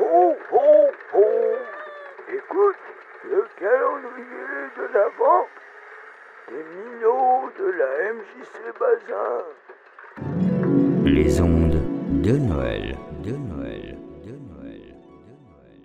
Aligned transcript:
Ho, 0.00 0.32
ho, 0.52 0.90
ho 1.12 1.24
Écoute 2.28 2.76
le 3.24 3.44
calendrier 3.58 4.70
de 4.76 4.84
l'Avent 4.94 5.46
des 6.48 6.62
minots 6.76 7.50
de 7.58 7.66
la 7.78 7.90
MJC 8.14 8.54
Bazin. 8.78 9.42
Les 11.04 11.40
ondes 11.40 11.82
de 12.22 12.32
Noël, 12.36 12.96
de 13.24 13.32
Noël, 13.32 13.98
de 14.24 14.30
Noël, 14.30 14.94
de 15.26 15.34
Noël. 15.48 15.82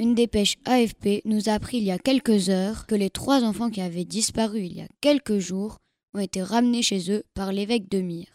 Une 0.00 0.16
dépêche 0.16 0.56
AFP 0.64 1.22
nous 1.24 1.48
a 1.48 1.52
appris 1.52 1.76
il 1.76 1.84
y 1.84 1.92
a 1.92 1.98
quelques 1.98 2.48
heures 2.50 2.86
que 2.88 2.96
les 2.96 3.10
trois 3.10 3.44
enfants 3.44 3.70
qui 3.70 3.80
avaient 3.80 4.04
disparu 4.04 4.58
il 4.58 4.76
y 4.76 4.80
a 4.80 4.88
quelques 5.00 5.38
jours 5.38 5.76
ont 6.14 6.20
été 6.20 6.42
ramenés 6.42 6.82
chez 6.82 7.12
eux 7.12 7.22
par 7.34 7.52
l'évêque 7.52 7.88
de 7.88 8.00
Myre. 8.00 8.34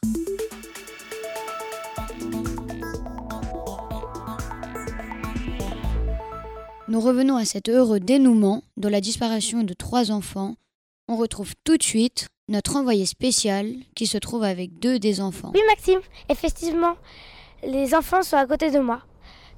Nous 6.91 6.99
revenons 6.99 7.37
à 7.37 7.45
cet 7.45 7.69
heureux 7.69 8.01
dénouement 8.01 8.63
de 8.75 8.89
la 8.89 8.99
disparition 8.99 9.63
de 9.63 9.73
trois 9.73 10.11
enfants. 10.11 10.55
On 11.07 11.15
retrouve 11.15 11.53
tout 11.63 11.77
de 11.77 11.83
suite 11.83 12.27
notre 12.49 12.75
envoyé 12.75 13.05
spécial 13.05 13.75
qui 13.95 14.07
se 14.07 14.17
trouve 14.17 14.43
avec 14.43 14.77
deux 14.77 14.99
des 14.99 15.21
enfants. 15.21 15.53
Oui 15.53 15.61
Maxime, 15.69 16.01
effectivement, 16.27 16.95
les 17.63 17.95
enfants 17.95 18.23
sont 18.23 18.35
à 18.35 18.45
côté 18.45 18.71
de 18.71 18.79
moi. 18.79 19.03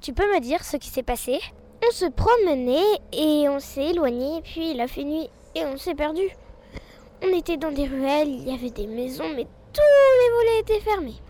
Tu 0.00 0.12
peux 0.12 0.32
me 0.32 0.38
dire 0.38 0.62
ce 0.62 0.76
qui 0.76 0.90
s'est 0.90 1.02
passé? 1.02 1.40
On 1.84 1.90
se 1.90 2.04
promenait 2.04 3.00
et 3.12 3.48
on 3.48 3.58
s'est 3.58 3.90
éloigné, 3.90 4.40
puis 4.44 4.70
il 4.70 4.80
a 4.80 4.86
fait 4.86 5.02
nuit 5.02 5.28
et 5.56 5.64
on 5.64 5.76
s'est 5.76 5.96
perdu. 5.96 6.22
On 7.20 7.36
était 7.36 7.56
dans 7.56 7.72
des 7.72 7.88
ruelles, 7.88 8.28
il 8.28 8.48
y 8.48 8.54
avait 8.54 8.70
des 8.70 8.86
maisons, 8.86 9.34
mais 9.34 9.48
tous 9.72 9.80
les 9.82 10.34
volets 10.36 10.60
étaient 10.60 10.88
fermés. 10.88 11.20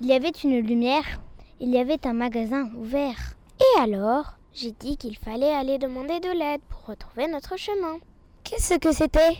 Il 0.00 0.08
y 0.08 0.14
avait 0.14 0.32
une 0.42 0.58
lumière, 0.58 1.20
il 1.60 1.70
y 1.70 1.78
avait 1.78 2.04
un 2.08 2.12
magasin 2.12 2.68
ouvert. 2.76 3.36
Et 3.60 3.80
alors, 3.80 4.34
j'ai 4.54 4.70
dit 4.70 4.96
qu'il 4.96 5.18
fallait 5.18 5.52
aller 5.52 5.78
demander 5.78 6.20
de 6.20 6.30
l'aide 6.30 6.60
pour 6.68 6.86
retrouver 6.86 7.26
notre 7.26 7.56
chemin. 7.56 7.98
Qu'est-ce 8.44 8.78
que 8.78 8.92
c'était 8.92 9.36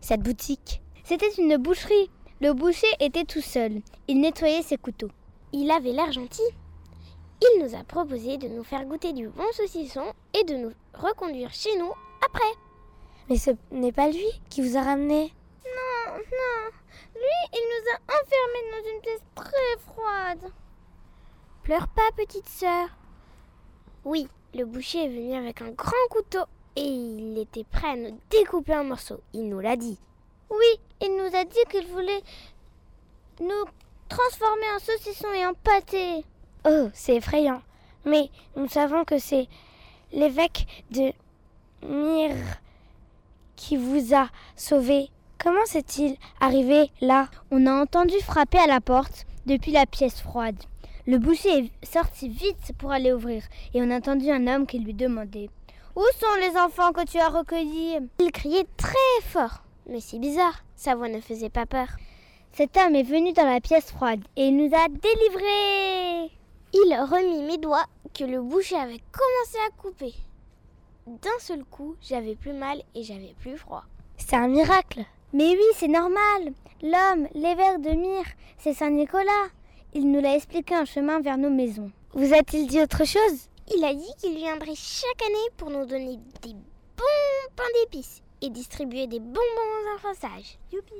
Cette 0.00 0.22
boutique? 0.22 0.82
C'était 1.04 1.30
une 1.38 1.56
boucherie. 1.56 2.10
Le 2.40 2.52
boucher 2.52 2.88
était 2.98 3.24
tout 3.24 3.40
seul. 3.40 3.80
Il 4.08 4.20
nettoyait 4.20 4.62
ses 4.62 4.76
couteaux. 4.76 5.10
Il 5.52 5.70
avait 5.70 5.92
l'air 5.92 6.10
gentil. 6.10 6.42
Il 7.40 7.62
nous 7.62 7.76
a 7.76 7.84
proposé 7.84 8.38
de 8.38 8.48
nous 8.48 8.64
faire 8.64 8.84
goûter 8.86 9.12
du 9.12 9.28
bon 9.28 9.44
saucisson 9.52 10.12
et 10.34 10.42
de 10.42 10.56
nous 10.56 10.72
reconduire 10.94 11.52
chez 11.52 11.78
nous 11.78 11.92
après. 12.24 12.52
Mais 13.28 13.36
ce 13.36 13.52
n'est 13.70 13.92
pas 13.92 14.08
lui 14.08 14.26
qui 14.50 14.62
vous 14.62 14.76
a 14.76 14.82
ramené. 14.82 15.32
Non, 15.64 16.12
non. 16.16 16.70
Lui, 17.14 17.48
il 17.54 17.64
nous 17.70 17.92
a 17.92 18.16
enfermés 18.16 18.70
dans 18.72 18.90
une 18.94 19.00
pièce 19.00 19.24
très 19.36 19.92
froide. 19.92 20.52
Pleure 21.62 21.86
pas, 21.88 22.10
petite 22.16 22.48
sœur. 22.48 22.88
Oui, 24.04 24.28
le 24.56 24.64
boucher 24.64 25.04
est 25.04 25.08
venu 25.08 25.34
avec 25.34 25.60
un 25.60 25.70
grand 25.70 25.92
couteau 26.10 26.44
et 26.76 26.82
il 26.82 27.38
était 27.38 27.64
prêt 27.64 27.90
à 27.90 27.96
nous 27.96 28.18
découper 28.30 28.74
en 28.74 28.84
morceaux. 28.84 29.20
Il 29.34 29.48
nous 29.48 29.60
l'a 29.60 29.76
dit. 29.76 29.98
Oui, 30.50 30.80
il 31.02 31.14
nous 31.16 31.36
a 31.36 31.44
dit 31.44 31.58
qu'il 31.70 31.86
voulait 31.88 32.22
nous 33.40 33.64
transformer 34.08 34.66
en 34.74 34.78
saucisson 34.78 35.28
et 35.34 35.44
en 35.44 35.52
pâté. 35.52 36.24
Oh, 36.64 36.88
c'est 36.94 37.16
effrayant. 37.16 37.60
Mais 38.06 38.30
nous 38.56 38.68
savons 38.68 39.04
que 39.04 39.18
c'est 39.18 39.46
l'évêque 40.12 40.66
de 40.90 41.12
Myre 41.86 42.36
qui 43.56 43.76
vous 43.76 44.14
a 44.14 44.28
sauvé. 44.54 45.10
Comment 45.38 45.66
s'est-il 45.66 46.16
arrivé 46.40 46.90
là? 47.02 47.28
On 47.50 47.66
a 47.66 47.74
entendu 47.74 48.18
frapper 48.20 48.58
à 48.58 48.66
la 48.66 48.80
porte 48.80 49.26
depuis 49.44 49.72
la 49.72 49.84
pièce 49.84 50.20
froide. 50.20 50.62
Le 51.08 51.18
boucher 51.18 51.70
est 51.82 51.86
sorti 51.86 52.28
vite 52.28 52.72
pour 52.78 52.90
aller 52.90 53.12
ouvrir 53.12 53.44
et 53.72 53.80
on 53.80 53.92
a 53.92 53.98
entendu 53.98 54.28
un 54.28 54.48
homme 54.48 54.66
qui 54.66 54.80
lui 54.80 54.92
demandait 54.92 55.50
Où 55.94 56.02
sont 56.18 56.40
les 56.40 56.58
enfants 56.58 56.90
que 56.92 57.06
tu 57.06 57.18
as 57.18 57.28
recueillis? 57.28 57.98
Il 58.18 58.32
criait 58.32 58.66
très 58.76 59.20
fort. 59.22 59.62
Mais 59.88 60.00
c'est 60.00 60.18
bizarre, 60.18 60.64
sa 60.74 60.96
voix 60.96 61.08
ne 61.08 61.20
faisait 61.20 61.48
pas 61.48 61.64
peur. 61.64 61.86
Cet 62.50 62.76
homme 62.76 62.96
est 62.96 63.04
venu 63.04 63.32
dans 63.32 63.46
la 63.46 63.60
pièce 63.60 63.92
froide 63.92 64.24
et 64.34 64.48
il 64.48 64.56
nous 64.56 64.74
a 64.74 64.88
délivrés. 64.88 66.32
Il 66.72 66.98
remit 67.08 67.44
mes 67.44 67.58
doigts 67.58 67.86
que 68.12 68.24
le 68.24 68.42
boucher 68.42 68.74
avait 68.74 69.02
commencé 69.12 69.58
à 69.64 69.80
couper. 69.80 70.14
D'un 71.06 71.38
seul 71.38 71.64
coup, 71.64 71.94
j'avais 72.02 72.34
plus 72.34 72.52
mal 72.52 72.82
et 72.96 73.04
j'avais 73.04 73.36
plus 73.38 73.56
froid. 73.56 73.84
C'est 74.16 74.34
un 74.34 74.48
miracle. 74.48 75.04
Mais 75.32 75.50
oui, 75.50 75.66
c'est 75.74 75.86
normal. 75.86 76.52
L'homme, 76.82 77.28
l'évêque 77.34 77.80
de 77.82 77.90
Myre, 77.90 78.26
c'est 78.58 78.74
Saint 78.74 78.90
Nicolas. 78.90 79.50
Il 79.98 80.12
nous 80.12 80.20
l'a 80.20 80.36
expliqué 80.36 80.76
en 80.76 80.84
chemin 80.84 81.22
vers 81.22 81.38
nos 81.38 81.48
maisons. 81.48 81.90
Vous 82.12 82.34
a-t-il 82.34 82.66
dit 82.66 82.82
autre 82.82 83.06
chose? 83.06 83.48
Il 83.74 83.82
a 83.82 83.94
dit 83.94 84.12
qu'il 84.20 84.36
viendrait 84.36 84.74
chaque 84.74 85.22
année 85.22 85.48
pour 85.56 85.70
nous 85.70 85.86
donner 85.86 86.18
des 86.42 86.52
bons 86.52 87.46
pains 87.56 87.62
d'épices 87.80 88.20
et 88.42 88.50
distribuer 88.50 89.06
des 89.06 89.20
bonbons 89.20 89.40
enfants 89.96 90.20
sages. 90.20 90.58
Youpi 90.70 90.92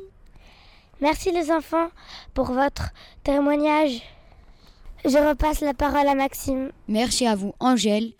Merci 1.03 1.31
les 1.31 1.51
enfants 1.51 1.89
pour 2.33 2.47
votre 2.47 2.89
témoignage. 3.23 4.01
Je 5.05 5.19
repasse 5.19 5.61
la 5.61 5.75
parole 5.75 6.09
à 6.09 6.15
Maxime. 6.15 6.71
Merci 6.89 7.27
à 7.27 7.37
vous, 7.37 7.53
Angèle. 7.61 8.15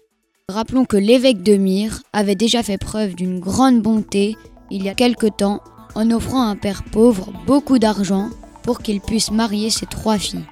Rappelons 0.51 0.85
que 0.85 0.99
l'évêque 0.99 1.43
de 1.43 1.57
Myre 1.57 2.03
avait 2.13 2.35
déjà 2.35 2.63
fait 2.63 2.77
preuve 2.77 3.15
d'une 3.15 3.41
grande 3.41 3.81
bonté 3.81 4.37
il 4.71 4.85
y 4.85 4.91
a 4.91 4.95
quelque 4.95 5.29
temps 5.29 5.63
en 5.95 6.11
offrant 6.11 6.43
à 6.43 6.51
un 6.51 6.57
père 6.57 6.83
pauvre 6.93 7.33
beaucoup 7.47 7.79
d'argent 7.79 8.29
pour 8.63 8.81
qu'il 8.81 9.01
puisse 9.01 9.31
marier 9.31 9.71
ses 9.71 9.87
trois 9.87 10.19
filles. 10.19 10.45